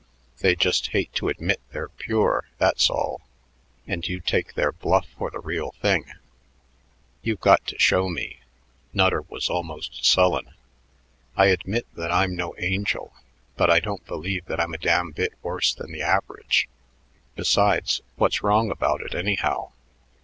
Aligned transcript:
They 0.39 0.55
just 0.55 0.87
hate 0.93 1.13
to 1.13 1.29
admit 1.29 1.61
they're 1.73 1.87
pure, 1.87 2.45
that's 2.57 2.89
all; 2.89 3.21
and 3.85 4.03
you 4.07 4.19
take 4.19 4.55
their 4.55 4.71
bluff 4.71 5.05
for 5.15 5.29
the 5.29 5.39
real 5.39 5.75
thing." 5.79 6.05
"You've 7.21 7.39
got 7.39 7.67
to 7.67 7.77
show 7.77 8.09
me." 8.09 8.39
Nutter 8.93 9.21
was 9.21 9.47
almost 9.47 10.03
sullen. 10.03 10.55
"I 11.37 11.49
admit 11.49 11.85
that 11.93 12.11
I'm 12.11 12.35
no 12.35 12.55
angel, 12.57 13.13
but 13.55 13.69
I 13.69 13.79
don't 13.79 14.03
believe 14.07 14.45
that 14.45 14.59
I'm 14.59 14.73
a 14.73 14.79
damn 14.79 15.11
bit 15.11 15.33
worse 15.43 15.71
than 15.71 15.91
the 15.91 16.01
average. 16.01 16.67
Besides, 17.35 18.01
what's 18.15 18.41
wrong 18.41 18.71
about 18.71 19.01
it, 19.01 19.13
anyhow? 19.13 19.71